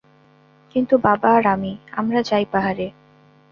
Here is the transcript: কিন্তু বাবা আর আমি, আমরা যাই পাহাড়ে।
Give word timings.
কিন্তু 0.75 0.95
বাবা 0.97 1.29
আর 1.35 1.45
আমি, 1.47 1.71
আমরা 1.91 2.19
যাই 2.21 2.45
পাহাড়ে। 2.51 2.87